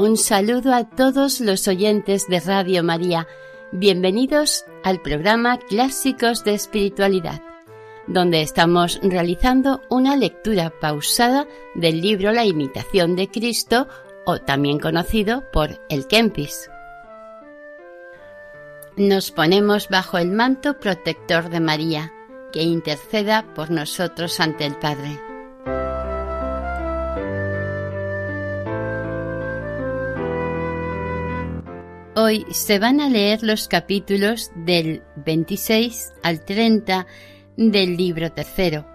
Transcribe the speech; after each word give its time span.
Un 0.00 0.16
saludo 0.16 0.72
a 0.72 0.84
todos 0.84 1.42
los 1.42 1.68
oyentes 1.68 2.26
de 2.26 2.40
Radio 2.40 2.82
María. 2.82 3.28
Bienvenidos 3.70 4.64
al 4.82 5.02
programa 5.02 5.58
Clásicos 5.58 6.42
de 6.42 6.54
Espiritualidad, 6.54 7.42
donde 8.06 8.40
estamos 8.40 8.98
realizando 9.02 9.82
una 9.90 10.16
lectura 10.16 10.72
pausada 10.80 11.46
del 11.74 12.00
libro 12.00 12.32
La 12.32 12.46
imitación 12.46 13.14
de 13.14 13.28
Cristo, 13.28 13.88
o 14.24 14.38
también 14.38 14.78
conocido 14.78 15.44
por 15.50 15.78
el 15.90 16.06
Kempis. 16.06 16.70
Nos 18.96 19.30
ponemos 19.30 19.90
bajo 19.90 20.16
el 20.16 20.30
manto 20.30 20.78
protector 20.78 21.50
de 21.50 21.60
María, 21.60 22.10
que 22.54 22.62
interceda 22.62 23.44
por 23.54 23.70
nosotros 23.70 24.40
ante 24.40 24.64
el 24.64 24.76
Padre. 24.76 25.29
Hoy 32.30 32.46
se 32.52 32.78
van 32.78 33.00
a 33.00 33.08
leer 33.08 33.42
los 33.42 33.66
capítulos 33.66 34.52
del 34.54 35.02
26 35.16 36.12
al 36.22 36.44
30 36.44 37.04
del 37.56 37.96
libro 37.96 38.30
tercero. 38.30 38.86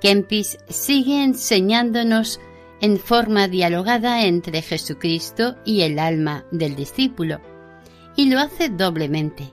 Kempis 0.00 0.56
sigue 0.66 1.24
enseñándonos 1.24 2.40
en 2.80 2.98
forma 2.98 3.48
dialogada 3.48 4.24
entre 4.24 4.62
Jesucristo 4.62 5.56
y 5.66 5.82
el 5.82 5.98
alma 5.98 6.46
del 6.50 6.74
discípulo, 6.74 7.38
y 8.16 8.30
lo 8.30 8.40
hace 8.40 8.70
doblemente. 8.70 9.52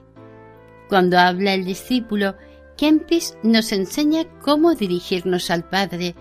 Cuando 0.88 1.18
habla 1.18 1.52
el 1.52 1.66
discípulo, 1.66 2.34
Kempis 2.78 3.36
nos 3.42 3.72
enseña 3.72 4.24
cómo 4.40 4.74
dirigirnos 4.74 5.50
al 5.50 5.68
Padre, 5.68 6.14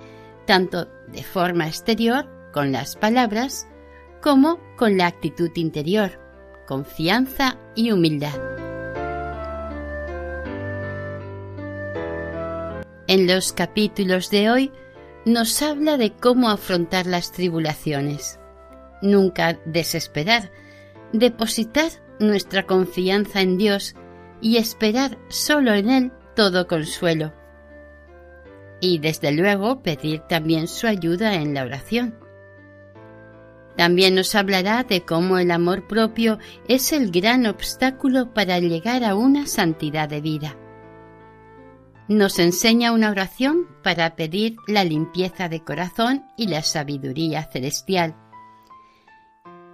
tanto 0.46 0.90
de 1.08 1.24
forma 1.24 1.68
exterior, 1.68 2.28
con 2.52 2.74
las 2.74 2.98
palabras, 2.98 3.66
como 4.22 4.60
con 4.76 4.98
la 4.98 5.08
actitud 5.08 5.52
interior 5.56 6.28
confianza 6.70 7.58
y 7.74 7.92
humildad. 7.92 8.40
En 13.08 13.26
los 13.26 13.54
capítulos 13.54 14.30
de 14.30 14.52
hoy 14.52 14.72
nos 15.26 15.64
habla 15.64 15.98
de 15.98 16.12
cómo 16.12 16.52
afrontar 16.52 17.08
las 17.08 17.32
tribulaciones. 17.32 18.40
Nunca 19.02 19.60
desesperar, 19.66 20.52
depositar 21.12 21.90
nuestra 22.20 22.68
confianza 22.68 23.42
en 23.42 23.58
Dios 23.58 23.96
y 24.40 24.58
esperar 24.58 25.18
solo 25.28 25.74
en 25.74 25.90
Él 25.90 26.12
todo 26.36 26.68
consuelo. 26.68 27.34
Y 28.80 29.00
desde 29.00 29.32
luego 29.32 29.82
pedir 29.82 30.20
también 30.30 30.68
su 30.68 30.86
ayuda 30.86 31.34
en 31.34 31.56
la 31.56 31.64
oración. 31.64 32.29
También 33.80 34.14
nos 34.14 34.36
hablará 34.36 34.84
de 34.84 35.06
cómo 35.06 35.38
el 35.38 35.52
amor 35.52 35.88
propio 35.88 36.38
es 36.68 36.92
el 36.92 37.12
gran 37.12 37.46
obstáculo 37.46 38.34
para 38.34 38.60
llegar 38.60 39.06
a 39.06 39.16
una 39.16 39.48
santidad 39.48 40.10
de 40.10 40.20
vida. 40.20 40.58
Nos 42.10 42.40
enseña 42.40 42.92
una 42.92 43.10
oración 43.10 43.68
para 43.82 44.18
pedir 44.18 44.58
la 44.68 44.84
limpieza 44.84 45.48
de 45.48 45.64
corazón 45.64 46.26
y 46.36 46.48
la 46.48 46.62
sabiduría 46.62 47.50
celestial. 47.54 48.18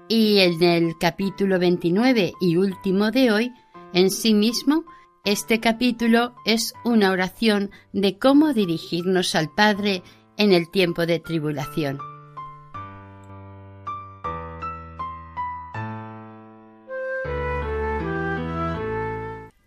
Y 0.07 0.37
en 0.37 0.61
el 0.61 0.93
capítulo 0.99 1.57
29 1.57 2.33
y 2.39 2.57
último 2.57 3.09
de 3.09 3.31
hoy, 3.31 3.53
en 3.91 4.11
sí 4.11 4.35
mismo, 4.35 4.85
este 5.23 5.59
capítulo 5.59 6.35
es 6.45 6.75
una 6.83 7.09
oración 7.09 7.71
de 7.91 8.19
cómo 8.19 8.53
dirigirnos 8.53 9.33
al 9.33 9.49
Padre 9.49 10.03
en 10.37 10.51
el 10.51 10.69
tiempo 10.69 11.07
de 11.07 11.19
tribulación. 11.19 11.97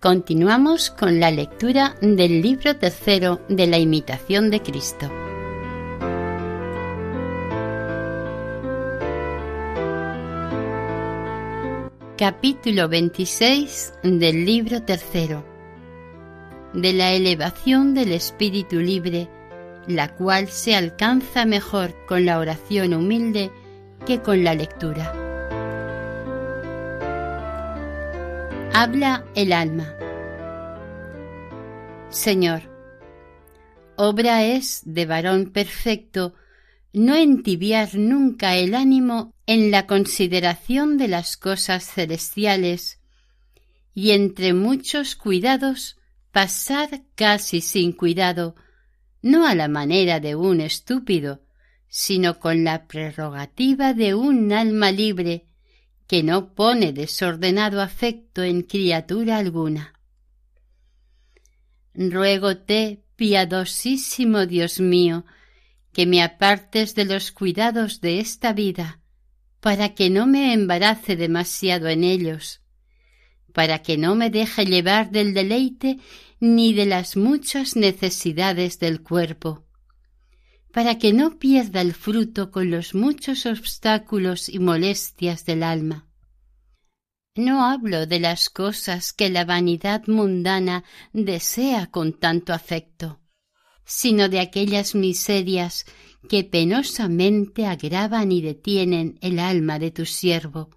Continuamos 0.00 0.90
con 0.90 1.18
la 1.18 1.32
lectura 1.32 1.96
del 2.00 2.40
libro 2.40 2.76
tercero 2.76 3.40
de 3.48 3.66
la 3.66 3.78
imitación 3.78 4.48
de 4.48 4.62
Cristo. 4.62 5.10
Capítulo 12.16 12.88
26 12.88 13.94
del 14.04 14.44
libro 14.44 14.84
tercero 14.84 15.44
de 16.74 16.92
la 16.92 17.10
elevación 17.10 17.92
del 17.92 18.12
espíritu 18.12 18.76
libre, 18.76 19.28
la 19.88 20.14
cual 20.14 20.46
se 20.46 20.76
alcanza 20.76 21.44
mejor 21.44 21.92
con 22.06 22.24
la 22.24 22.38
oración 22.38 22.94
humilde 22.94 23.50
que 24.06 24.22
con 24.22 24.44
la 24.44 24.54
lectura. 24.54 25.17
Habla 28.74 29.24
el 29.34 29.52
alma. 29.52 29.94
Señor, 32.10 32.62
obra 33.96 34.44
es 34.44 34.82
de 34.84 35.06
varón 35.06 35.50
perfecto 35.50 36.34
no 36.92 37.16
entibiar 37.16 37.94
nunca 37.94 38.56
el 38.56 38.74
ánimo 38.74 39.34
en 39.46 39.70
la 39.70 39.86
consideración 39.86 40.96
de 40.98 41.08
las 41.08 41.36
cosas 41.36 41.90
celestiales 41.90 43.00
y 43.94 44.12
entre 44.12 44.52
muchos 44.52 45.16
cuidados 45.16 45.96
pasar 46.30 47.02
casi 47.14 47.60
sin 47.60 47.92
cuidado, 47.92 48.54
no 49.22 49.46
a 49.46 49.54
la 49.54 49.68
manera 49.68 50.20
de 50.20 50.36
un 50.36 50.60
estúpido, 50.60 51.42
sino 51.88 52.38
con 52.38 52.64
la 52.64 52.86
prerrogativa 52.86 53.94
de 53.94 54.14
un 54.14 54.52
alma 54.52 54.92
libre 54.92 55.47
que 56.08 56.22
no 56.22 56.54
pone 56.54 56.92
desordenado 56.92 57.80
afecto 57.82 58.42
en 58.42 58.62
criatura 58.62 59.36
alguna. 59.36 59.92
Ruégote, 61.94 63.04
piadosísimo 63.14 64.46
Dios 64.46 64.80
mío, 64.80 65.26
que 65.92 66.06
me 66.06 66.22
apartes 66.22 66.94
de 66.94 67.04
los 67.04 67.30
cuidados 67.30 68.00
de 68.00 68.20
esta 68.20 68.54
vida, 68.54 69.00
para 69.60 69.94
que 69.94 70.08
no 70.08 70.26
me 70.26 70.54
embarace 70.54 71.14
demasiado 71.14 71.88
en 71.88 72.04
ellos, 72.04 72.62
para 73.52 73.82
que 73.82 73.98
no 73.98 74.14
me 74.14 74.30
deje 74.30 74.64
llevar 74.64 75.10
del 75.10 75.34
deleite 75.34 75.98
ni 76.40 76.72
de 76.72 76.86
las 76.86 77.16
muchas 77.16 77.76
necesidades 77.76 78.78
del 78.78 79.02
cuerpo, 79.02 79.67
para 80.72 80.98
que 80.98 81.12
no 81.12 81.38
pierda 81.38 81.80
el 81.80 81.94
fruto 81.94 82.50
con 82.50 82.70
los 82.70 82.94
muchos 82.94 83.46
obstáculos 83.46 84.48
y 84.48 84.58
molestias 84.58 85.44
del 85.44 85.62
alma. 85.62 86.06
No 87.34 87.64
hablo 87.64 88.06
de 88.06 88.20
las 88.20 88.50
cosas 88.50 89.12
que 89.12 89.30
la 89.30 89.44
vanidad 89.44 90.06
mundana 90.06 90.84
desea 91.12 91.86
con 91.86 92.12
tanto 92.12 92.52
afecto, 92.52 93.20
sino 93.84 94.28
de 94.28 94.40
aquellas 94.40 94.94
miserias 94.94 95.86
que 96.28 96.44
penosamente 96.44 97.64
agravan 97.64 98.32
y 98.32 98.42
detienen 98.42 99.18
el 99.20 99.38
alma 99.38 99.78
de 99.78 99.90
tu 99.90 100.04
siervo, 100.04 100.70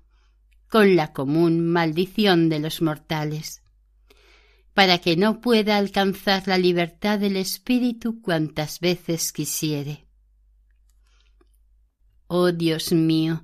con 0.69 0.95
la 0.95 1.13
común 1.13 1.65
maldición 1.65 2.47
de 2.47 2.59
los 2.59 2.81
mortales 2.81 3.60
para 4.73 4.99
que 4.99 5.17
no 5.17 5.41
pueda 5.41 5.77
alcanzar 5.77 6.47
la 6.47 6.57
libertad 6.57 7.19
del 7.19 7.35
espíritu 7.35 8.21
cuantas 8.21 8.79
veces 8.79 9.33
quisiere. 9.33 10.07
Oh 12.27 12.51
Dios 12.51 12.93
mío, 12.93 13.43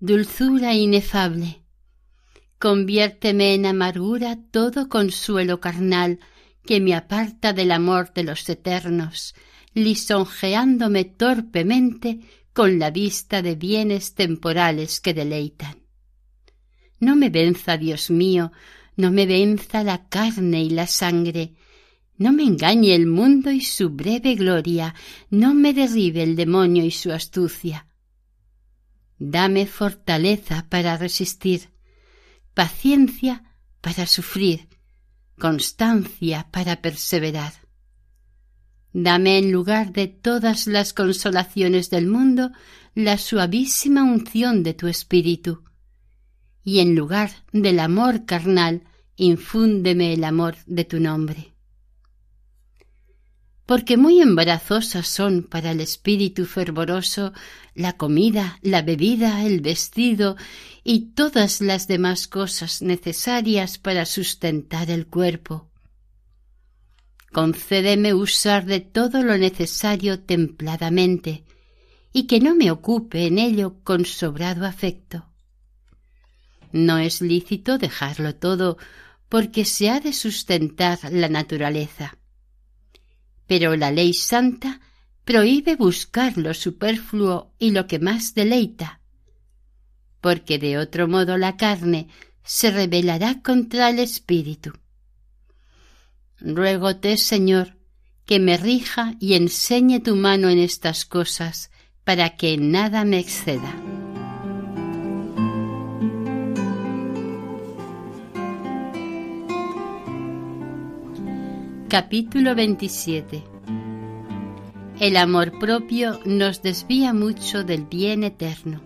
dulzura 0.00 0.74
inefable, 0.74 1.62
conviérteme 2.58 3.54
en 3.54 3.66
amargura 3.66 4.38
todo 4.50 4.88
consuelo 4.88 5.60
carnal 5.60 6.18
que 6.64 6.80
me 6.80 6.94
aparta 6.94 7.52
del 7.52 7.70
amor 7.70 8.12
de 8.12 8.24
los 8.24 8.48
eternos, 8.48 9.34
lisonjeándome 9.72 11.04
torpemente 11.04 12.20
con 12.52 12.78
la 12.78 12.90
vista 12.90 13.42
de 13.42 13.54
bienes 13.54 14.14
temporales 14.14 15.00
que 15.00 15.14
deleitan. 15.14 15.82
No 16.98 17.14
me 17.14 17.28
venza, 17.30 17.76
Dios 17.76 18.10
mío, 18.10 18.50
no 18.96 19.10
me 19.10 19.26
venza 19.26 19.84
la 19.84 20.08
carne 20.08 20.62
y 20.62 20.70
la 20.70 20.86
sangre, 20.86 21.54
No 22.18 22.32
me 22.32 22.44
engañe 22.44 22.94
el 22.94 23.06
mundo 23.06 23.50
y 23.50 23.60
su 23.60 23.90
breve 23.90 24.36
gloria, 24.36 24.94
no 25.28 25.52
me 25.52 25.74
derribe 25.74 26.22
el 26.22 26.34
demonio 26.34 26.82
y 26.82 26.90
su 26.90 27.12
astucia. 27.12 27.88
Dame 29.18 29.66
fortaleza 29.66 30.66
para 30.70 30.96
resistir, 30.96 31.68
paciencia 32.54 33.44
para 33.82 34.06
sufrir, 34.06 34.66
constancia 35.38 36.48
para 36.50 36.80
perseverar. 36.80 37.52
Dame 38.94 39.36
en 39.36 39.52
lugar 39.52 39.92
de 39.92 40.06
todas 40.08 40.66
las 40.66 40.94
consolaciones 40.94 41.90
del 41.90 42.06
mundo 42.06 42.50
la 42.94 43.18
suavísima 43.18 44.02
unción 44.02 44.62
de 44.62 44.72
tu 44.72 44.88
espíritu, 44.88 45.64
y 46.66 46.80
en 46.80 46.96
lugar 46.96 47.30
del 47.52 47.78
amor 47.78 48.24
carnal 48.24 48.82
infúndeme 49.14 50.12
el 50.12 50.24
amor 50.24 50.56
de 50.66 50.84
tu 50.84 50.98
nombre. 50.98 51.54
Porque 53.66 53.96
muy 53.96 54.20
embarazosas 54.20 55.06
son 55.06 55.44
para 55.44 55.70
el 55.70 55.80
espíritu 55.80 56.44
fervoroso 56.44 57.32
la 57.76 57.96
comida, 57.96 58.58
la 58.62 58.82
bebida, 58.82 59.44
el 59.44 59.60
vestido 59.60 60.34
y 60.82 61.12
todas 61.14 61.60
las 61.60 61.86
demás 61.86 62.26
cosas 62.26 62.82
necesarias 62.82 63.78
para 63.78 64.04
sustentar 64.04 64.90
el 64.90 65.06
cuerpo. 65.06 65.70
Concédeme 67.32 68.12
usar 68.12 68.66
de 68.66 68.80
todo 68.80 69.22
lo 69.22 69.38
necesario 69.38 70.18
templadamente, 70.24 71.44
y 72.12 72.26
que 72.26 72.40
no 72.40 72.56
me 72.56 72.72
ocupe 72.72 73.28
en 73.28 73.38
ello 73.38 73.76
con 73.84 74.04
sobrado 74.04 74.66
afecto. 74.66 75.35
No 76.76 76.98
es 76.98 77.22
lícito 77.22 77.78
dejarlo 77.78 78.34
todo 78.34 78.76
porque 79.30 79.64
se 79.64 79.88
ha 79.88 79.98
de 79.98 80.12
sustentar 80.12 80.98
la 81.10 81.30
naturaleza. 81.30 82.18
Pero 83.46 83.76
la 83.76 83.90
ley 83.90 84.12
santa 84.12 84.82
prohíbe 85.24 85.74
buscar 85.74 86.36
lo 86.36 86.52
superfluo 86.52 87.54
y 87.58 87.70
lo 87.70 87.86
que 87.86 87.98
más 87.98 88.34
deleita, 88.34 89.00
porque 90.20 90.58
de 90.58 90.76
otro 90.76 91.08
modo 91.08 91.38
la 91.38 91.56
carne 91.56 92.08
se 92.44 92.70
rebelará 92.70 93.40
contra 93.40 93.88
el 93.88 93.98
espíritu. 93.98 94.74
Ruégote, 96.38 97.16
Señor, 97.16 97.78
que 98.26 98.38
me 98.38 98.58
rija 98.58 99.14
y 99.18 99.32
enseñe 99.32 100.00
tu 100.00 100.14
mano 100.14 100.50
en 100.50 100.58
estas 100.58 101.06
cosas, 101.06 101.70
para 102.04 102.36
que 102.36 102.58
nada 102.58 103.06
me 103.06 103.18
exceda. 103.18 103.74
Capítulo 111.98 112.54
27 112.54 113.42
El 115.00 115.16
amor 115.16 115.58
propio 115.58 116.20
nos 116.26 116.60
desvía 116.60 117.14
mucho 117.14 117.64
del 117.64 117.86
bien 117.86 118.22
eterno. 118.22 118.82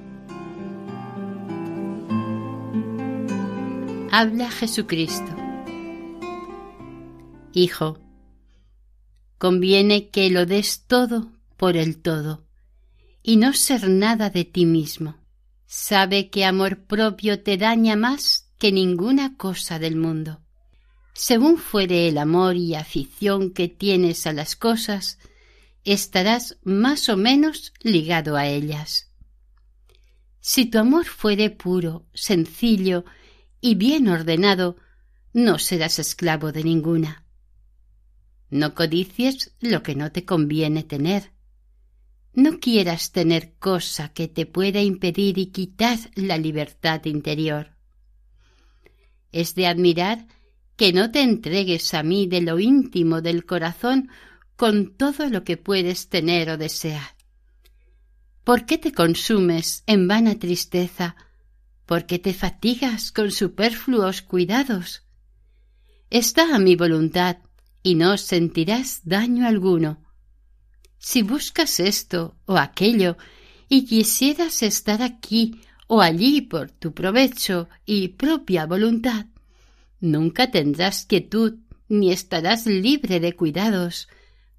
Habla 4.13 4.49
Jesucristo. 4.53 5.35
Hijo, 7.53 7.99
conviene 9.39 10.11
que 10.11 10.31
lo 10.31 10.47
des 10.47 10.87
todo 10.87 11.33
por 11.57 11.77
el 11.77 12.01
todo 12.01 12.47
y 13.25 13.39
no 13.39 13.55
ser 13.55 13.89
nada 13.89 14.31
de 14.31 14.45
ti 14.45 14.67
mismo. 14.67 15.17
Sabe 15.67 16.31
que 16.31 16.45
amor 16.45 16.85
propio 16.85 17.43
te 17.43 17.57
daña 17.57 17.97
más 17.97 18.53
que 18.57 18.71
ninguna 18.71 19.37
cosa 19.37 19.81
del 19.81 19.97
mundo 19.97 20.40
según 21.21 21.59
fuere 21.59 22.09
el 22.09 22.17
amor 22.17 22.57
y 22.57 22.75
afición 22.75 23.51
que 23.51 23.69
tienes 23.69 24.27
a 24.27 24.33
las 24.33 24.57
cosas, 24.57 25.19
estarás 25.85 26.57
más 26.63 27.11
o 27.11 27.19
menos 27.19 27.75
ligado 27.83 28.39
a 28.39 28.47
ellas. 28.47 29.13
Si 30.41 30.65
tu 30.65 30.79
amor 30.79 31.05
fuere 31.05 31.51
puro, 31.51 32.07
sencillo 32.15 33.05
y 33.61 33.75
bien 33.75 34.09
ordenado, 34.09 34.79
no 35.35 35.59
serás 35.59 35.99
esclavo 35.99 36.53
de 36.53 36.65
ninguna. 36.65 37.27
No 38.49 38.75
codicies 38.75 39.55
lo 39.61 39.83
que 39.83 39.95
no 39.95 40.13
te 40.13 40.25
conviene 40.25 40.85
tener. 40.85 41.33
No 42.33 42.61
quieras 42.61 43.13
tener 43.13 43.53
cosa 43.59 44.09
que 44.15 44.27
te 44.27 44.47
pueda 44.47 44.81
impedir 44.81 45.37
y 45.37 45.49
quitar 45.49 45.99
la 46.15 46.39
libertad 46.39 47.05
interior. 47.05 47.77
Es 49.33 49.55
de 49.55 49.67
admirar 49.67 50.27
que 50.81 50.95
no 50.95 51.11
te 51.11 51.21
entregues 51.21 51.93
a 51.93 52.03
mí 52.03 52.27
de 52.27 52.41
lo 52.41 52.59
íntimo 52.59 53.21
del 53.21 53.45
corazón 53.45 54.09
con 54.57 54.97
todo 54.97 55.29
lo 55.29 55.45
que 55.45 55.59
puedes 55.59 56.09
tener 56.09 56.49
o 56.49 56.57
desear. 56.57 57.17
¿Por 58.45 58.65
qué 58.65 58.79
te 58.79 58.91
consumes 58.91 59.85
en 59.87 60.09
vana 60.09 60.39
tristeza? 60.39 61.17
¿Por 61.85 62.07
qué 62.07 62.19
te 62.19 62.33
fatigas 62.33 63.13
con 63.13 63.31
superfluos 63.31 64.23
cuidados? 64.23 65.03
Está 66.09 66.55
a 66.55 66.59
mi 66.59 66.77
voluntad 66.77 67.37
y 67.83 67.95
no 67.95 68.17
sentirás 68.17 69.03
daño 69.05 69.47
alguno. 69.47 70.03
Si 70.97 71.21
buscas 71.21 71.79
esto 71.79 72.39
o 72.47 72.57
aquello 72.57 73.19
y 73.69 73.85
quisieras 73.85 74.63
estar 74.63 75.03
aquí 75.03 75.61
o 75.89 76.01
allí 76.01 76.41
por 76.41 76.71
tu 76.71 76.95
provecho 76.95 77.69
y 77.85 78.09
propia 78.09 78.65
voluntad, 78.65 79.27
Nunca 80.01 80.51
tendrás 80.51 81.05
quietud 81.05 81.59
ni 81.89 82.11
estarás 82.11 82.67
libre 82.67 83.21
de 83.21 83.35
cuidados, 83.35 84.09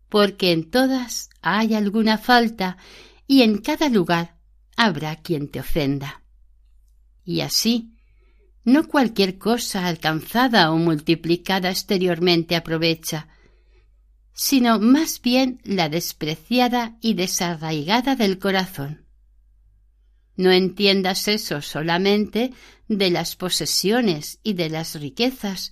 porque 0.09 0.51
en 0.51 0.69
todas 0.69 1.29
hay 1.41 1.73
alguna 1.73 2.17
falta 2.17 2.77
y 3.25 3.41
en 3.41 3.57
cada 3.59 3.89
lugar 3.89 4.37
habrá 4.75 5.15
quien 5.15 5.47
te 5.47 5.59
ofenda. 5.59 6.21
Y 7.23 7.41
así, 7.41 7.95
no 8.63 8.87
cualquier 8.87 9.37
cosa 9.37 9.87
alcanzada 9.87 10.71
o 10.71 10.77
multiplicada 10.77 11.69
exteriormente 11.69 12.55
aprovecha, 12.55 13.27
sino 14.33 14.79
más 14.79 15.21
bien 15.21 15.59
la 15.63 15.89
despreciada 15.89 16.97
y 17.01 17.13
desarraigada 17.13 18.15
del 18.15 18.37
corazón. 18.37 19.00
No 20.41 20.51
entiendas 20.51 21.27
eso 21.27 21.61
solamente 21.61 22.51
de 22.87 23.11
las 23.11 23.35
posesiones 23.35 24.39
y 24.41 24.53
de 24.53 24.71
las 24.71 24.99
riquezas, 24.99 25.71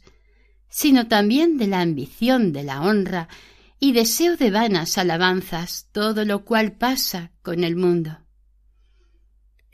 sino 0.69 1.07
también 1.07 1.57
de 1.57 1.65
la 1.65 1.81
ambición 1.81 2.53
de 2.53 2.61
la 2.61 2.83
honra 2.83 3.29
y 3.79 3.93
deseo 3.93 4.37
de 4.37 4.51
vanas 4.51 4.99
alabanzas, 4.99 5.87
todo 5.91 6.23
lo 6.23 6.45
cual 6.45 6.73
pasa 6.73 7.31
con 7.41 7.63
el 7.63 7.75
mundo. 7.77 8.19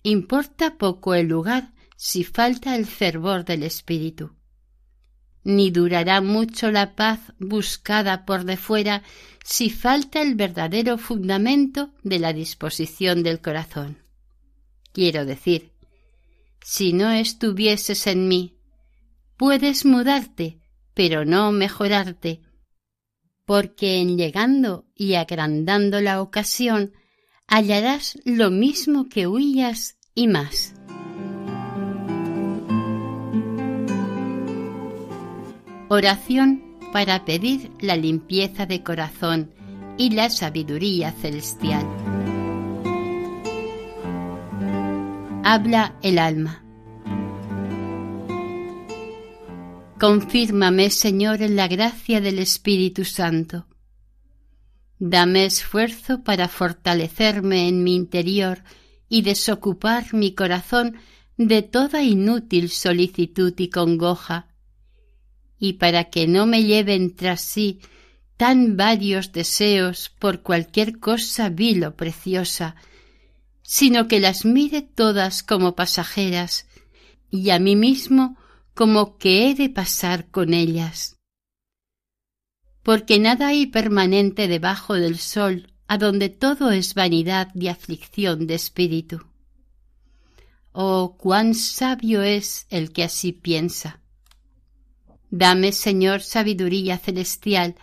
Importa 0.01 0.77
poco 0.77 1.13
el 1.13 1.27
lugar 1.27 1.73
si 1.97 2.23
falta 2.23 2.73
el 2.77 2.85
fervor 2.85 3.43
del 3.43 3.63
espíritu. 3.63 4.37
Ni 5.43 5.71
durará 5.71 6.21
mucho 6.21 6.71
la 6.71 6.95
paz 6.95 7.19
buscada 7.37 8.23
por 8.23 8.45
de 8.45 8.55
fuera 8.55 9.03
si 9.43 9.69
falta 9.69 10.21
el 10.21 10.35
verdadero 10.35 10.97
fundamento 10.97 11.93
de 12.01 12.19
la 12.19 12.31
disposición 12.31 13.23
del 13.23 13.41
corazón. 13.41 14.04
Quiero 14.95 15.25
decir, 15.25 15.73
si 16.63 16.93
no 16.93 17.11
estuvieses 17.11 18.07
en 18.07 18.29
mí. 18.29 18.55
Puedes 19.35 19.83
mudarte, 19.83 20.61
pero 20.93 21.25
no 21.25 21.51
mejorarte, 21.51 22.39
porque 23.45 23.97
en 23.97 24.17
llegando 24.17 24.85
y 24.95 25.15
agrandando 25.15 25.99
la 25.99 26.21
ocasión 26.21 26.93
hallarás 27.45 28.17
lo 28.23 28.51
mismo 28.51 29.09
que 29.09 29.27
huías 29.27 29.97
y 30.13 30.29
más. 30.29 30.73
Oración 35.89 36.77
para 36.93 37.25
pedir 37.25 37.69
la 37.81 37.97
limpieza 37.97 38.65
de 38.65 38.81
corazón 38.81 39.53
y 39.97 40.11
la 40.11 40.29
sabiduría 40.29 41.11
celestial. 41.11 41.85
Habla 45.47 45.95
el 46.01 46.17
alma. 46.17 46.63
Confírmame, 49.99 50.89
Señor, 50.89 51.43
en 51.43 51.55
la 51.55 51.67
gracia 51.67 52.19
del 52.19 52.39
Espíritu 52.39 53.05
Santo. 53.05 53.67
Dame 54.97 55.45
esfuerzo 55.45 56.23
para 56.23 56.47
fortalecerme 56.47 57.67
en 57.67 57.83
mi 57.83 57.95
interior 57.95 58.63
y 59.07 59.21
desocupar 59.21 60.15
mi 60.15 60.33
corazón 60.33 60.95
de 61.37 61.61
toda 61.61 62.01
inútil 62.01 62.71
solicitud 62.71 63.53
y 63.55 63.69
congoja, 63.69 64.47
y 65.59 65.73
para 65.73 66.05
que 66.05 66.25
no 66.27 66.47
me 66.47 66.63
lleven 66.63 67.15
tras 67.15 67.41
sí 67.41 67.81
tan 68.35 68.77
varios 68.77 69.31
deseos 69.31 70.11
por 70.17 70.41
cualquier 70.41 70.99
cosa 70.99 71.49
vil 71.49 71.85
o 71.85 71.95
preciosa, 71.95 72.75
sino 73.67 74.07
que 74.07 74.19
las 74.19 74.45
mire 74.45 74.83
todas 74.83 75.41
como 75.41 75.75
pasajeras 75.75 76.67
y 77.31 77.49
a 77.49 77.57
mí 77.57 77.75
mismo 77.75 78.37
como 78.75 79.17
que 79.17 79.49
he 79.49 79.55
de 79.55 79.69
pasar 79.69 80.29
con 80.29 80.53
ellas. 80.53 81.17
porque 82.83 83.17
nada 83.17 83.47
hay 83.47 83.65
permanente 83.65 84.47
debajo 84.47 84.93
del 84.93 85.17
sol, 85.17 85.73
a 85.87 85.97
donde 85.97 86.29
todo 86.29 86.69
es 86.69 86.93
vanidad 86.93 87.49
y 87.55 87.67
aflicción 87.67 88.45
de 88.45 88.53
espíritu. 88.53 89.25
Oh, 90.71 91.17
cuán 91.17 91.55
sabio 91.55 92.21
es 92.21 92.67
el 92.69 92.91
que 92.91 93.03
así 93.03 93.31
piensa. 93.31 94.01
Dame, 95.31 95.71
Señor, 95.71 96.21
sabiduría 96.21 96.99
celestial, 96.99 97.73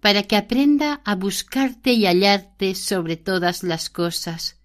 para 0.00 0.22
que 0.22 0.36
aprenda 0.36 1.00
a 1.04 1.16
buscarte 1.16 1.92
y 1.92 2.06
hallarte 2.06 2.76
sobre 2.76 3.16
todas 3.16 3.64
las 3.64 3.90
cosas, 3.90 4.60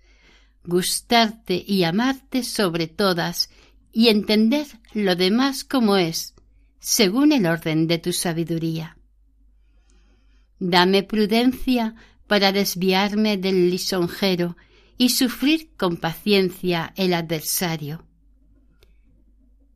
gustarte 0.66 1.64
y 1.66 1.84
amarte 1.84 2.44
sobre 2.44 2.88
todas, 2.88 3.50
y 3.92 4.10
entender 4.10 4.68
lo 4.94 5.16
demás 5.16 5.64
como 5.64 5.98
es, 5.98 6.36
según 6.80 7.32
el 7.32 7.46
orden 7.46 7.88
de 7.88 7.98
tu 7.98 8.14
sabiduría. 8.14 8.98
Dame 10.60 11.04
prudencia 11.04 11.96
para 12.28 12.52
desviarme 12.52 13.38
del 13.38 13.70
lisonjero 13.72 14.56
y 14.98 15.10
sufrir 15.10 15.72
con 15.78 15.98
paciencia 15.98 16.94
el 16.96 17.14
adversario. 17.14 18.06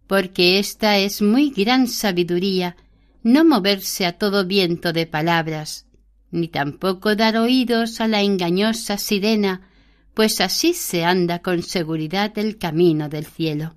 Porque 0.07 0.59
esta 0.59 0.97
es 0.97 1.21
muy 1.21 1.49
gran 1.49 1.87
sabiduría 1.87 2.75
no 3.23 3.45
moverse 3.45 4.05
a 4.05 4.17
todo 4.17 4.45
viento 4.45 4.91
de 4.91 5.07
palabras, 5.07 5.87
ni 6.29 6.49
tampoco 6.49 7.15
dar 7.15 7.37
oídos 7.37 8.01
a 8.01 8.07
la 8.07 8.21
engañosa 8.21 8.97
sirena, 8.97 9.69
pues 10.13 10.41
así 10.41 10.73
se 10.73 11.03
anda 11.03 11.39
con 11.39 11.63
seguridad 11.63 12.37
el 12.37 12.57
camino 12.57 13.09
del 13.09 13.25
cielo. 13.25 13.75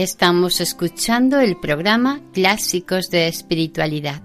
Estamos 0.00 0.62
escuchando 0.62 1.40
el 1.40 1.58
programa 1.58 2.22
Clásicos 2.32 3.10
de 3.10 3.28
Espiritualidad. 3.28 4.22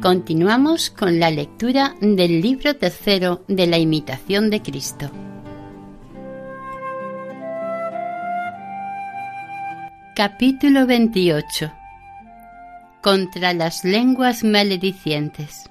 Continuamos 0.00 0.90
con 0.90 1.18
la 1.18 1.28
lectura 1.32 1.96
del 2.00 2.40
libro 2.40 2.76
tercero 2.76 3.44
de 3.48 3.66
la 3.66 3.78
imitación 3.78 4.48
de 4.48 4.62
Cristo. 4.62 5.10
Capítulo 10.14 10.86
28 10.86 11.72
Contra 13.02 13.52
las 13.54 13.82
lenguas 13.82 14.44
maledicientes. 14.44 15.68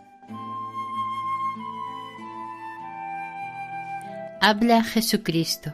Habla 4.41 4.83
Jesucristo. 4.83 5.73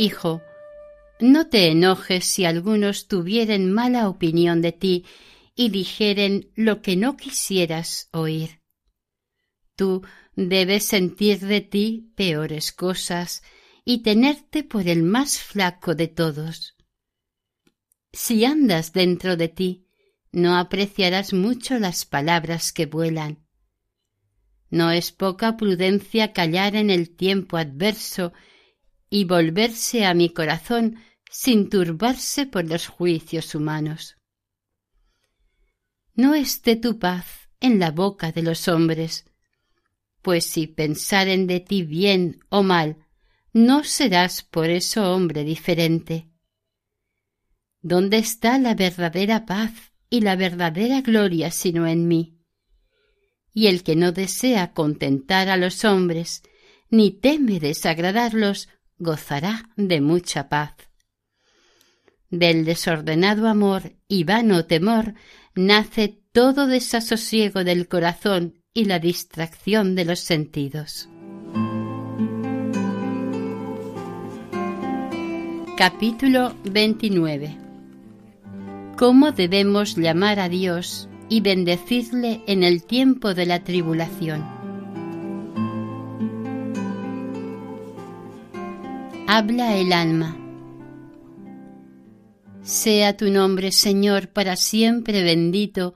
Hijo, 0.00 0.42
no 1.18 1.48
te 1.48 1.66
enojes 1.72 2.24
si 2.24 2.44
algunos 2.44 3.08
tuvieren 3.08 3.72
mala 3.72 4.08
opinión 4.08 4.62
de 4.62 4.70
ti 4.70 5.04
y 5.56 5.70
dijeren 5.70 6.52
lo 6.54 6.82
que 6.82 6.94
no 6.94 7.16
quisieras 7.16 8.08
oír. 8.12 8.60
Tú 9.74 10.02
debes 10.36 10.84
sentir 10.84 11.40
de 11.40 11.62
ti 11.62 12.12
peores 12.14 12.70
cosas 12.70 13.42
y 13.84 14.04
tenerte 14.04 14.62
por 14.62 14.86
el 14.86 15.02
más 15.02 15.40
flaco 15.40 15.96
de 15.96 16.06
todos. 16.06 16.76
Si 18.12 18.44
andas 18.44 18.92
dentro 18.92 19.36
de 19.36 19.48
ti, 19.48 19.88
no 20.30 20.56
apreciarás 20.56 21.32
mucho 21.32 21.76
las 21.80 22.04
palabras 22.04 22.72
que 22.72 22.86
vuelan. 22.86 23.48
No 24.70 24.92
es 24.92 25.10
poca 25.10 25.56
prudencia 25.56 26.32
callar 26.32 26.76
en 26.76 26.88
el 26.88 27.16
tiempo 27.16 27.56
adverso 27.56 28.32
y 29.10 29.24
volverse 29.24 30.04
a 30.04 30.14
mi 30.14 30.30
corazón 30.30 30.96
sin 31.30 31.68
turbarse 31.68 32.46
por 32.46 32.66
los 32.68 32.86
juicios 32.86 33.54
humanos. 33.54 34.16
No 36.14 36.34
esté 36.34 36.76
tu 36.76 36.98
paz 36.98 37.48
en 37.60 37.78
la 37.78 37.90
boca 37.90 38.32
de 38.32 38.42
los 38.42 38.68
hombres, 38.68 39.24
pues 40.22 40.44
si 40.44 40.66
pensaren 40.66 41.46
de 41.46 41.60
ti 41.60 41.82
bien 41.82 42.40
o 42.48 42.62
mal, 42.62 43.06
no 43.52 43.84
serás 43.84 44.42
por 44.42 44.68
eso 44.68 45.14
hombre 45.14 45.44
diferente. 45.44 46.28
¿Dónde 47.80 48.18
está 48.18 48.58
la 48.58 48.74
verdadera 48.74 49.46
paz 49.46 49.72
y 50.10 50.20
la 50.20 50.36
verdadera 50.36 51.00
gloria 51.00 51.50
sino 51.50 51.86
en 51.86 52.08
mí? 52.08 52.38
Y 53.54 53.68
el 53.68 53.82
que 53.82 53.96
no 53.96 54.12
desea 54.12 54.72
contentar 54.72 55.48
a 55.48 55.56
los 55.56 55.84
hombres, 55.84 56.42
ni 56.90 57.10
teme 57.10 57.60
desagradarlos, 57.60 58.68
gozará 58.98 59.70
de 59.76 60.00
mucha 60.00 60.48
paz. 60.48 60.74
Del 62.30 62.64
desordenado 62.64 63.48
amor 63.48 63.94
y 64.06 64.24
vano 64.24 64.66
temor 64.66 65.14
nace 65.54 66.20
todo 66.32 66.66
desasosiego 66.66 67.64
del 67.64 67.88
corazón 67.88 68.62
y 68.74 68.84
la 68.84 68.98
distracción 68.98 69.94
de 69.94 70.04
los 70.04 70.20
sentidos. 70.20 71.08
Capítulo 75.76 76.54
29 76.64 77.56
¿Cómo 78.96 79.30
debemos 79.30 79.96
llamar 79.96 80.40
a 80.40 80.48
Dios 80.48 81.08
y 81.28 81.40
bendecirle 81.40 82.42
en 82.46 82.64
el 82.64 82.84
tiempo 82.84 83.32
de 83.32 83.46
la 83.46 83.62
tribulación? 83.62 84.57
Habla 89.30 89.76
el 89.76 89.92
alma. 89.92 90.38
Sea 92.62 93.14
tu 93.14 93.30
nombre, 93.30 93.72
Señor, 93.72 94.32
para 94.32 94.56
siempre 94.56 95.22
bendito, 95.22 95.94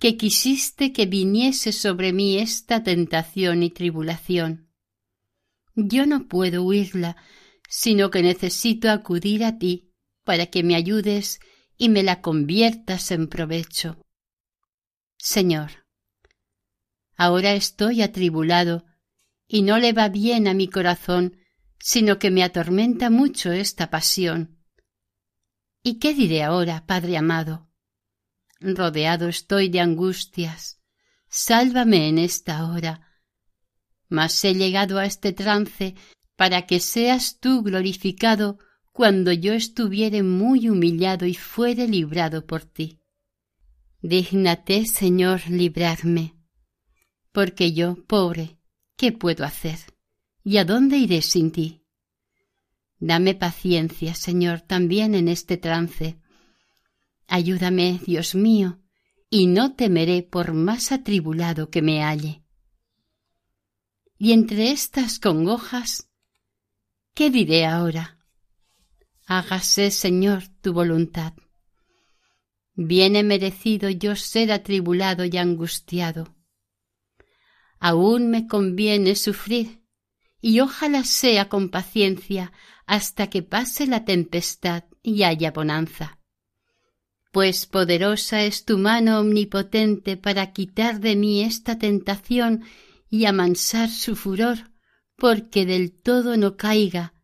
que 0.00 0.16
quisiste 0.16 0.90
que 0.94 1.04
viniese 1.04 1.72
sobre 1.72 2.14
mí 2.14 2.38
esta 2.38 2.82
tentación 2.82 3.62
y 3.62 3.68
tribulación. 3.68 4.70
Yo 5.74 6.06
no 6.06 6.28
puedo 6.28 6.62
huirla, 6.62 7.18
sino 7.68 8.10
que 8.10 8.22
necesito 8.22 8.90
acudir 8.90 9.44
a 9.44 9.58
ti 9.58 9.92
para 10.24 10.46
que 10.46 10.62
me 10.62 10.74
ayudes 10.74 11.40
y 11.76 11.90
me 11.90 12.02
la 12.02 12.22
conviertas 12.22 13.10
en 13.10 13.28
provecho. 13.28 14.02
Señor, 15.18 15.84
ahora 17.16 17.52
estoy 17.52 18.00
atribulado 18.00 18.86
y 19.46 19.60
no 19.60 19.76
le 19.76 19.92
va 19.92 20.08
bien 20.08 20.48
a 20.48 20.54
mi 20.54 20.68
corazón 20.68 21.36
sino 21.82 22.20
que 22.20 22.30
me 22.30 22.44
atormenta 22.44 23.10
mucho 23.10 23.50
esta 23.50 23.90
pasión. 23.90 24.56
¿Y 25.82 25.98
qué 25.98 26.14
diré 26.14 26.44
ahora, 26.44 26.86
Padre 26.86 27.16
amado? 27.16 27.68
Rodeado 28.60 29.28
estoy 29.28 29.68
de 29.68 29.80
angustias. 29.80 30.80
Sálvame 31.28 32.08
en 32.08 32.18
esta 32.18 32.70
hora. 32.70 33.08
Mas 34.08 34.44
he 34.44 34.54
llegado 34.54 35.00
a 35.00 35.06
este 35.06 35.32
trance 35.32 35.96
para 36.36 36.66
que 36.66 36.78
seas 36.78 37.40
tú 37.40 37.62
glorificado 37.62 38.58
cuando 38.92 39.32
yo 39.32 39.52
estuviere 39.52 40.22
muy 40.22 40.68
humillado 40.68 41.26
y 41.26 41.34
fuere 41.34 41.88
librado 41.88 42.46
por 42.46 42.64
ti. 42.64 43.00
Dígnate, 44.02 44.86
Señor, 44.86 45.48
librarme, 45.48 46.36
porque 47.32 47.72
yo, 47.72 47.96
pobre, 48.06 48.58
¿qué 48.96 49.10
puedo 49.10 49.44
hacer? 49.44 49.91
¿Y 50.44 50.56
a 50.56 50.64
dónde 50.64 50.96
iré 50.96 51.22
sin 51.22 51.52
ti? 51.52 51.84
Dame 52.98 53.34
paciencia, 53.34 54.14
Señor, 54.14 54.60
también 54.60 55.14
en 55.14 55.28
este 55.28 55.56
trance. 55.56 56.18
Ayúdame, 57.26 58.00
Dios 58.06 58.34
mío, 58.34 58.80
y 59.28 59.46
no 59.46 59.74
temeré 59.74 60.22
por 60.22 60.52
más 60.52 60.92
atribulado 60.92 61.70
que 61.70 61.82
me 61.82 62.04
halle. 62.04 62.44
Y 64.18 64.32
entre 64.32 64.70
estas 64.70 65.18
congojas, 65.18 66.10
¿qué 67.14 67.30
diré 67.30 67.66
ahora? 67.66 68.18
Hágase, 69.26 69.90
Señor, 69.90 70.44
tu 70.60 70.72
voluntad. 70.72 71.34
Viene 72.74 73.22
merecido 73.22 73.90
yo 73.90 74.16
ser 74.16 74.52
atribulado 74.52 75.24
y 75.24 75.36
angustiado. 75.36 76.36
Aún 77.78 78.30
me 78.30 78.46
conviene 78.46 79.16
sufrir, 79.16 79.81
y 80.42 80.60
ojalá 80.60 81.04
sea 81.04 81.48
con 81.48 81.70
paciencia 81.70 82.52
hasta 82.84 83.30
que 83.30 83.42
pase 83.42 83.86
la 83.86 84.04
tempestad 84.04 84.84
y 85.02 85.22
haya 85.22 85.52
bonanza. 85.52 86.18
Pues 87.30 87.64
poderosa 87.64 88.42
es 88.42 88.66
tu 88.66 88.76
mano 88.76 89.20
omnipotente 89.20 90.18
para 90.18 90.52
quitar 90.52 91.00
de 91.00 91.16
mí 91.16 91.42
esta 91.42 91.78
tentación 91.78 92.64
y 93.08 93.24
amansar 93.24 93.88
su 93.88 94.16
furor, 94.16 94.72
porque 95.16 95.64
del 95.64 95.92
todo 95.92 96.36
no 96.36 96.56
caiga, 96.56 97.14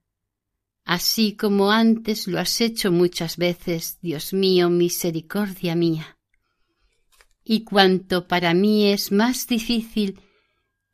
así 0.84 1.36
como 1.36 1.72
antes 1.72 2.28
lo 2.28 2.38
has 2.38 2.60
hecho 2.60 2.92
muchas 2.92 3.36
veces, 3.36 3.98
Dios 4.00 4.32
mío, 4.32 4.70
misericordia 4.70 5.74
mía. 5.74 6.18
Y 7.42 7.64
cuanto 7.64 8.28
para 8.28 8.54
mí 8.54 8.86
es 8.86 9.10
más 9.10 9.46
difícil, 9.46 10.20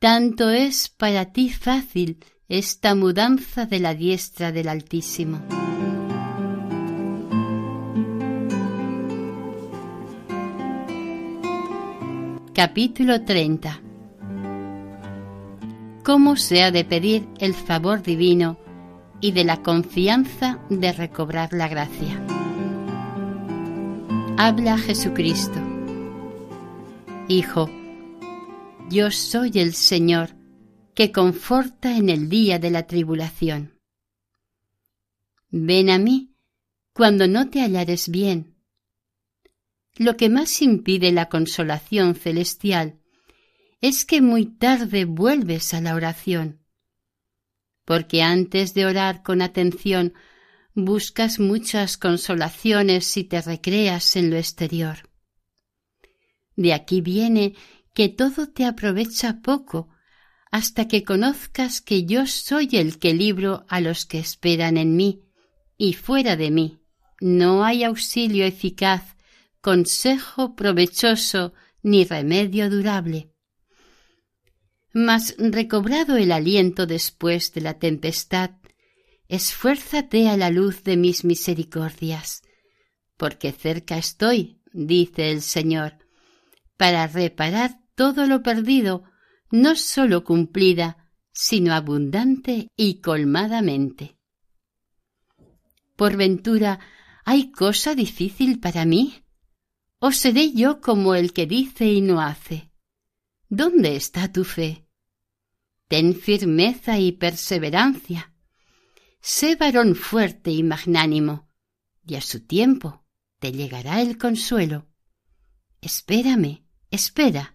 tanto 0.05 0.51
es 0.51 0.91
para 0.91 1.33
ti 1.33 1.49
fácil 1.49 2.19
esta 2.47 2.95
mudanza 2.95 3.65
de 3.65 3.81
la 3.81 3.95
diestra 3.95 4.53
del 4.53 4.69
Altísimo. 4.69 5.41
Capítulo 12.53 13.25
30 13.25 13.81
¿Cómo 16.03 16.37
se 16.37 16.63
ha 16.63 16.71
de 16.71 16.85
pedir 16.85 17.27
el 17.39 17.55
favor 17.55 18.03
divino 18.03 18.59
y 19.23 19.33
de 19.33 19.45
la 19.45 19.63
confianza 19.63 20.59
de 20.69 20.93
recobrar 20.93 21.55
la 21.55 21.67
gracia? 21.67 22.21
Habla 24.37 24.77
Jesucristo. 24.77 25.59
Hijo, 27.27 27.71
yo 28.91 29.11
soy 29.11 29.53
el 29.55 29.75
Señor 29.75 30.37
que 30.95 31.11
conforta 31.11 31.97
en 31.97 32.09
el 32.09 32.29
día 32.29 32.59
de 32.59 32.71
la 32.71 32.87
tribulación. 32.87 33.81
Ven 35.51 35.91
a 35.91 35.99
mí 35.99 36.35
cuando 36.93 37.27
no 37.27 37.51
te 37.51 37.61
hallares 37.61 38.09
bien. 38.09 38.55
Lo 39.97 40.17
que 40.17 40.29
más 40.29 40.63
impide 40.63 41.13
la 41.13 41.29
consolación 41.29 42.15
celestial 42.15 43.01
es 43.81 44.05
que 44.05 44.21
muy 44.21 44.47
tarde 44.47 45.05
vuelves 45.05 45.75
a 45.75 45.81
la 45.81 45.95
oración, 45.95 46.61
porque 47.85 48.23
antes 48.23 48.75
de 48.75 48.87
orar 48.87 49.23
con 49.23 49.43
atención 49.43 50.15
buscas 50.75 51.39
muchas 51.39 51.97
consolaciones 51.97 53.17
y 53.17 53.25
te 53.25 53.41
recreas 53.41 54.17
en 54.17 54.31
lo 54.31 54.37
exterior. 54.37 55.09
De 56.57 56.73
aquí 56.73 57.01
viene 57.01 57.55
que 57.95 58.09
todo 58.09 58.49
te 58.49 58.65
aprovecha 58.65 59.41
poco 59.41 59.89
hasta 60.51 60.87
que 60.87 61.03
conozcas 61.03 61.81
que 61.81 62.05
yo 62.05 62.27
soy 62.27 62.69
el 62.73 62.99
que 62.99 63.15
libro 63.15 63.65
a 63.69 63.81
los 63.81 64.05
que 64.05 64.19
esperan 64.19 64.77
en 64.77 64.95
mí, 64.95 65.23
y 65.77 65.95
fuera 65.95 66.37
de 66.37 66.51
mí 66.51 66.79
no 67.21 67.65
hay 67.65 67.85
auxilio 67.85 68.45
eficaz, 68.45 69.17
consejo 69.61 70.55
provechoso 70.55 71.55
ni 71.83 72.05
remedio 72.05 72.69
durable. 72.69 73.31
Mas 74.93 75.35
recobrado 75.39 76.17
el 76.17 76.31
aliento 76.31 76.87
después 76.87 77.53
de 77.53 77.61
la 77.63 77.79
tempestad, 77.79 78.51
esfuérzate 79.29 80.29
a 80.29 80.37
la 80.37 80.51
luz 80.51 80.85
de 80.85 80.97
mis 80.97 81.25
misericordias, 81.25 82.43
porque 83.17 83.53
cerca 83.53 83.97
estoy, 83.97 84.61
dice 84.73 85.31
el 85.31 85.43
Señor, 85.43 85.99
para 86.77 87.07
reparar 87.07 87.84
todo 87.95 88.27
lo 88.27 88.43
perdido 88.43 89.05
no 89.51 89.77
sólo 89.77 90.25
cumplida, 90.25 91.13
sino 91.33 91.75
abundante 91.75 92.69
y 92.77 93.01
colmadamente. 93.01 94.19
Por 95.97 96.17
ventura, 96.17 96.81
¿hay 97.25 97.53
cosa 97.53 97.95
difícil 97.95 98.59
para 98.59 98.85
mí? 98.85 99.25
¿O 100.01 100.11
seré 100.13 100.53
yo 100.53 100.81
como 100.81 101.15
el 101.15 101.33
que 101.33 101.47
dice 101.47 101.87
y 101.87 102.01
no 102.01 102.21
hace? 102.21 102.73
¿Dónde 103.49 103.97
está 103.97 104.33
tu 104.33 104.45
fe? 104.45 104.89
Ten 105.89 106.15
firmeza 106.15 106.99
y 106.99 107.13
perseverancia. 107.13 108.35
Sé 109.21 109.55
varón 109.55 109.95
fuerte 109.95 110.51
y 110.51 110.63
magnánimo, 110.63 111.49
y 112.05 112.17
a 112.17 112.21
su 112.21 112.45
tiempo 112.45 113.07
te 113.39 113.53
llegará 113.53 114.03
el 114.03 114.19
consuelo. 114.19 114.89
Espérame, 115.81 116.67
espera 116.91 117.55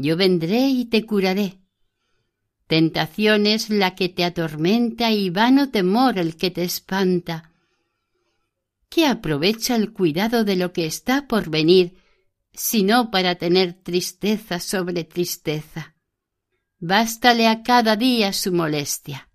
yo 0.00 0.16
vendré 0.16 0.68
y 0.68 0.84
te 0.84 1.04
curaré. 1.04 1.58
Tentación 2.68 3.46
es 3.46 3.68
la 3.68 3.96
que 3.96 4.08
te 4.08 4.24
atormenta 4.24 5.10
y 5.10 5.28
vano 5.28 5.70
temor 5.70 6.18
el 6.18 6.36
que 6.36 6.52
te 6.52 6.62
espanta. 6.62 7.50
¿Qué 8.88 9.06
aprovecha 9.06 9.74
el 9.74 9.92
cuidado 9.92 10.44
de 10.44 10.54
lo 10.54 10.72
que 10.72 10.86
está 10.86 11.26
por 11.26 11.50
venir, 11.50 11.96
sino 12.52 13.10
para 13.10 13.34
tener 13.34 13.72
tristeza 13.72 14.60
sobre 14.60 15.02
tristeza? 15.02 15.96
Bástale 16.78 17.48
a 17.48 17.64
cada 17.64 17.96
día 17.96 18.32
su 18.32 18.52
molestia. 18.52 19.28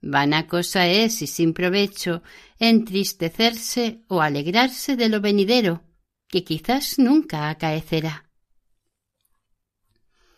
Vana 0.00 0.48
cosa 0.48 0.88
es 0.88 1.22
y 1.22 1.28
sin 1.28 1.54
provecho 1.54 2.24
entristecerse 2.58 4.02
o 4.08 4.20
alegrarse 4.20 4.96
de 4.96 5.08
lo 5.08 5.20
venidero, 5.20 5.84
que 6.26 6.42
quizás 6.42 6.98
nunca 6.98 7.50
acaecerá 7.50 8.25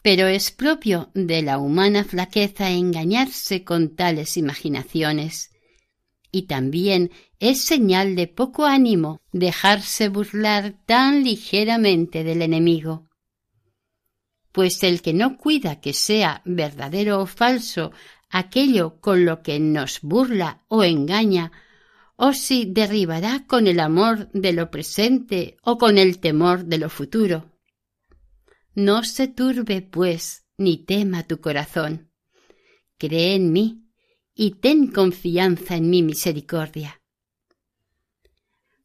pero 0.03 0.27
es 0.27 0.51
propio 0.51 1.11
de 1.15 1.43
la 1.43 1.59
humana 1.59 2.05
flaqueza 2.05 2.71
engañarse 2.71 3.65
con 3.65 3.97
tales 3.97 4.37
imaginaciones. 4.37 5.51
Y 6.31 6.43
también 6.43 7.11
es 7.41 7.63
señal 7.63 8.15
de 8.15 8.27
poco 8.27 8.67
ánimo 8.67 9.21
dejarse 9.33 10.09
burlar 10.09 10.75
tan 10.87 11.25
ligeramente 11.25 12.23
del 12.25 12.43
enemigo. 12.43 13.09
Pues 14.53 14.83
el 14.83 15.03
que 15.03 15.13
no 15.13 15.37
cuida 15.37 15.81
que 15.81 15.93
sea 15.93 16.43
verdadero 16.45 17.21
o 17.21 17.27
falso 17.27 17.93
aquello 18.31 19.01
con 19.01 19.25
lo 19.25 19.43
que 19.43 19.59
nos 19.59 20.01
burla 20.03 20.65
o 20.69 20.85
engaña, 20.85 21.53
o 22.17 22.33
si 22.33 22.65
derribará 22.67 23.47
con 23.47 23.67
el 23.67 23.81
amor 23.81 24.31
de 24.33 24.53
lo 24.53 24.71
presente 24.71 25.57
o 25.63 25.79
con 25.79 25.99
el 25.99 26.19
temor 26.19 26.65
de 26.65 26.79
lo 26.79 26.91
futuro. 26.91 27.58
No 28.79 29.03
se 29.03 29.27
turbe, 29.27 29.83
pues, 29.83 30.45
ni 30.57 30.77
tema 30.79 31.25
tu 31.25 31.41
corazón. 31.41 32.13
Cree 32.97 33.35
en 33.35 33.51
mí 33.51 33.91
y 34.37 34.53
ten 34.53 34.93
confianza 34.93 35.75
en 35.75 35.91
mi 35.91 36.05
misericordia. 36.05 37.03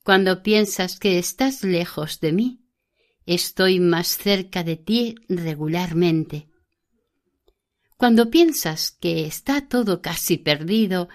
Cuando 0.04 0.42
piensas 0.42 0.98
que 0.98 1.20
estás 1.20 1.64
lejos 1.64 2.20
de 2.22 2.32
mí, 2.32 2.66
estoy 3.28 3.80
más 3.80 4.18
cerca 4.18 4.64
de 4.64 4.78
ti 4.78 5.14
regularmente. 5.30 6.50
Cuando 7.96 8.32
piensas 8.32 8.90
que 8.90 9.28
está 9.28 9.68
todo 9.68 10.02
casi 10.02 10.38
perdido, 10.38 11.08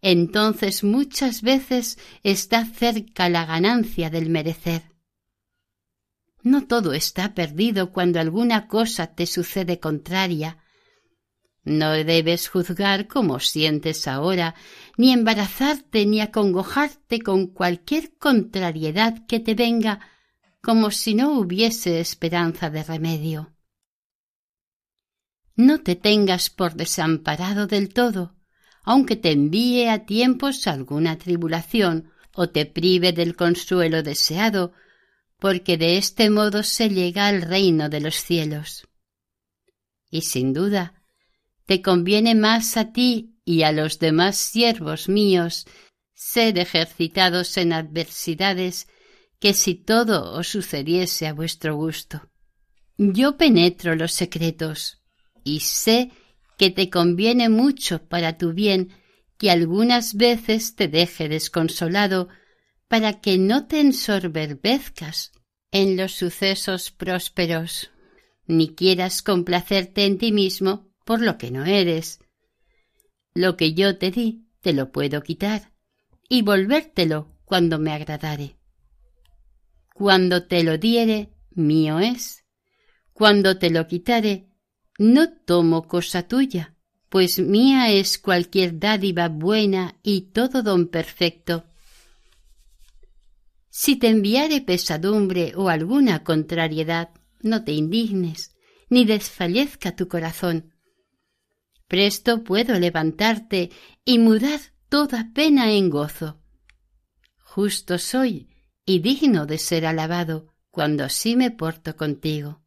entonces 0.00 0.84
muchas 0.84 1.42
veces 1.42 1.98
está 2.22 2.64
cerca 2.64 3.28
la 3.28 3.44
ganancia 3.44 4.08
del 4.08 4.30
merecer. 4.30 4.91
No 6.42 6.66
todo 6.66 6.92
está 6.92 7.34
perdido 7.34 7.92
cuando 7.92 8.18
alguna 8.20 8.66
cosa 8.66 9.08
te 9.08 9.26
sucede 9.26 9.78
contraria. 9.78 10.58
No 11.64 11.92
debes 11.92 12.48
juzgar 12.48 13.06
como 13.06 13.38
sientes 13.38 14.08
ahora, 14.08 14.56
ni 14.96 15.12
embarazarte 15.12 16.04
ni 16.06 16.20
acongojarte 16.20 17.20
con 17.20 17.46
cualquier 17.46 18.16
contrariedad 18.18 19.24
que 19.26 19.38
te 19.38 19.54
venga, 19.54 20.00
como 20.60 20.90
si 20.90 21.14
no 21.14 21.38
hubiese 21.38 22.00
esperanza 22.00 22.70
de 22.70 22.82
remedio. 22.82 23.52
No 25.54 25.80
te 25.80 25.94
tengas 25.94 26.50
por 26.50 26.74
desamparado 26.74 27.68
del 27.68 27.92
todo, 27.92 28.34
aunque 28.82 29.14
te 29.14 29.30
envíe 29.30 29.86
a 29.86 30.06
tiempos 30.06 30.66
alguna 30.66 31.18
tribulación 31.18 32.10
o 32.34 32.48
te 32.48 32.66
prive 32.66 33.12
del 33.12 33.36
consuelo 33.36 34.02
deseado, 34.02 34.72
porque 35.42 35.76
de 35.76 35.98
este 35.98 36.30
modo 36.30 36.62
se 36.62 36.88
llega 36.88 37.26
al 37.26 37.42
reino 37.42 37.88
de 37.88 38.00
los 38.00 38.14
cielos. 38.14 38.86
Y 40.08 40.20
sin 40.20 40.52
duda, 40.52 41.02
te 41.66 41.82
conviene 41.82 42.36
más 42.36 42.76
a 42.76 42.92
ti 42.92 43.40
y 43.44 43.64
a 43.64 43.72
los 43.72 43.98
demás 43.98 44.36
siervos 44.36 45.08
míos, 45.08 45.66
sed 46.14 46.56
ejercitados 46.58 47.56
en 47.56 47.72
adversidades, 47.72 48.86
que 49.40 49.52
si 49.52 49.74
todo 49.74 50.32
os 50.32 50.46
sucediese 50.46 51.26
a 51.26 51.32
vuestro 51.32 51.74
gusto. 51.74 52.30
Yo 52.96 53.36
penetro 53.36 53.96
los 53.96 54.12
secretos, 54.12 55.02
y 55.42 55.58
sé 55.58 56.12
que 56.56 56.70
te 56.70 56.88
conviene 56.88 57.48
mucho 57.48 58.06
para 58.06 58.38
tu 58.38 58.52
bien 58.52 58.90
que 59.38 59.50
algunas 59.50 60.14
veces 60.14 60.76
te 60.76 60.86
deje 60.86 61.28
desconsolado, 61.28 62.28
para 62.92 63.22
que 63.22 63.38
no 63.38 63.68
te 63.68 63.80
ensoberbezcas 63.80 65.32
en 65.70 65.96
los 65.96 66.12
sucesos 66.12 66.90
prósperos, 66.90 67.90
ni 68.46 68.74
quieras 68.74 69.22
complacerte 69.22 70.04
en 70.04 70.18
ti 70.18 70.30
mismo 70.30 70.92
por 71.06 71.22
lo 71.22 71.38
que 71.38 71.50
no 71.50 71.64
eres. 71.64 72.18
Lo 73.32 73.56
que 73.56 73.72
yo 73.72 73.96
te 73.96 74.10
di, 74.10 74.46
te 74.60 74.74
lo 74.74 74.92
puedo 74.92 75.22
quitar, 75.22 75.72
y 76.28 76.42
volvértelo 76.42 77.34
cuando 77.46 77.78
me 77.78 77.92
agradare. 77.92 78.58
Cuando 79.94 80.46
te 80.46 80.62
lo 80.62 80.76
diere, 80.76 81.32
mío 81.50 81.98
es. 81.98 82.44
Cuando 83.14 83.56
te 83.56 83.70
lo 83.70 83.86
quitare, 83.86 84.50
no 84.98 85.32
tomo 85.32 85.88
cosa 85.88 86.28
tuya, 86.28 86.76
pues 87.08 87.38
mía 87.38 87.90
es 87.90 88.18
cualquier 88.18 88.78
dádiva 88.78 89.30
buena 89.30 89.98
y 90.02 90.32
todo 90.32 90.62
don 90.62 90.88
perfecto. 90.88 91.71
Si 93.74 93.96
te 93.96 94.08
enviare 94.08 94.60
pesadumbre 94.60 95.54
o 95.56 95.70
alguna 95.70 96.24
contrariedad, 96.24 97.08
no 97.40 97.64
te 97.64 97.72
indignes, 97.72 98.54
ni 98.90 99.06
desfallezca 99.06 99.96
tu 99.96 100.08
corazón. 100.08 100.74
Presto 101.88 102.44
puedo 102.44 102.78
levantarte 102.78 103.70
y 104.04 104.18
mudar 104.18 104.60
toda 104.90 105.30
pena 105.32 105.72
en 105.72 105.88
gozo. 105.88 106.38
Justo 107.38 107.96
soy 107.96 108.50
y 108.84 108.98
digno 108.98 109.46
de 109.46 109.56
ser 109.56 109.86
alabado 109.86 110.52
cuando 110.70 111.04
así 111.04 111.34
me 111.34 111.50
porto 111.50 111.96
contigo. 111.96 112.62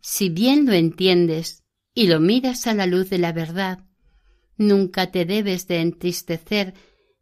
Si 0.00 0.28
bien 0.28 0.66
lo 0.66 0.72
entiendes 0.72 1.62
y 1.94 2.08
lo 2.08 2.18
miras 2.18 2.66
a 2.66 2.74
la 2.74 2.86
luz 2.86 3.10
de 3.10 3.18
la 3.18 3.32
verdad, 3.32 3.86
nunca 4.56 5.12
te 5.12 5.24
debes 5.24 5.68
de 5.68 5.82
entristecer 5.82 6.74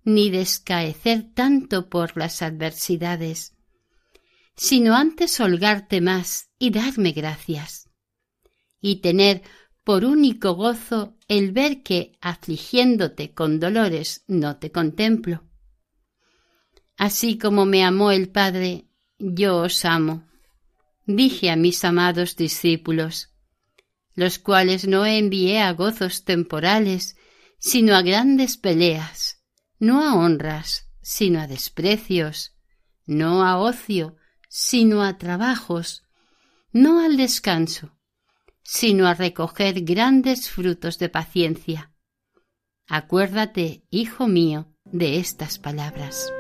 ni 0.04 0.30
descaecer 0.30 1.32
tanto 1.34 1.88
por 1.88 2.16
las 2.16 2.42
adversidades, 2.42 3.54
sino 4.56 4.94
antes 4.94 5.40
holgarte 5.40 6.00
más 6.00 6.50
y 6.58 6.70
darme 6.70 7.12
gracias, 7.12 7.88
y 8.80 8.96
tener 8.96 9.42
por 9.84 10.04
único 10.04 10.54
gozo 10.54 11.16
el 11.28 11.52
ver 11.52 11.82
que, 11.82 12.18
afligiéndote 12.20 13.34
con 13.34 13.58
dolores, 13.58 14.24
no 14.28 14.58
te 14.58 14.70
contemplo. 14.70 15.44
Así 16.96 17.38
como 17.38 17.64
me 17.64 17.84
amó 17.84 18.12
el 18.12 18.28
Padre, 18.28 18.86
yo 19.18 19.58
os 19.58 19.84
amo 19.84 20.24
dije 21.06 21.50
a 21.50 21.56
mis 21.56 21.84
amados 21.84 22.36
discípulos, 22.36 23.30
los 24.14 24.38
cuales 24.38 24.86
no 24.86 25.06
envié 25.06 25.60
a 25.60 25.72
gozos 25.72 26.24
temporales, 26.24 27.16
sino 27.58 27.94
a 27.94 28.02
grandes 28.02 28.56
peleas, 28.56 29.41
no 29.82 30.00
a 30.00 30.14
honras, 30.14 30.88
sino 31.00 31.40
a 31.40 31.48
desprecios, 31.48 32.54
no 33.04 33.42
a 33.42 33.58
ocio, 33.58 34.14
sino 34.48 35.02
a 35.02 35.18
trabajos, 35.18 36.04
no 36.70 37.00
al 37.00 37.16
descanso, 37.16 37.90
sino 38.62 39.08
a 39.08 39.14
recoger 39.14 39.80
grandes 39.80 40.48
frutos 40.48 41.00
de 41.00 41.08
paciencia. 41.08 41.90
Acuérdate, 42.86 43.82
hijo 43.90 44.28
mío, 44.28 44.72
de 44.84 45.18
estas 45.18 45.58
palabras. 45.58 46.32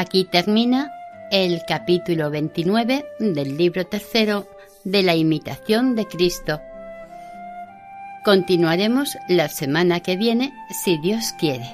Aquí 0.00 0.24
termina 0.24 0.94
el 1.30 1.60
capítulo 1.68 2.30
29 2.30 3.04
del 3.18 3.58
libro 3.58 3.86
tercero 3.86 4.48
de 4.82 5.02
la 5.02 5.14
imitación 5.14 5.94
de 5.94 6.06
Cristo. 6.06 6.62
Continuaremos 8.24 9.18
la 9.28 9.50
semana 9.50 10.00
que 10.00 10.16
viene, 10.16 10.54
si 10.70 10.96
Dios 10.96 11.34
quiere. 11.38 11.70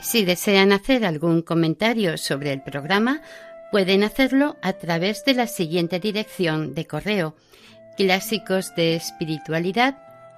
Si 0.00 0.26
desean 0.26 0.70
hacer 0.70 1.06
algún 1.06 1.40
comentario 1.40 2.18
sobre 2.18 2.52
el 2.52 2.60
programa, 2.60 3.22
pueden 3.72 4.04
hacerlo 4.04 4.58
a 4.60 4.74
través 4.74 5.24
de 5.24 5.32
la 5.32 5.46
siguiente 5.46 5.98
dirección 5.98 6.74
de 6.74 6.86
correo 6.86 7.34
clásicos 7.96 8.74
de 8.74 8.96
espiritualidad 8.96 10.03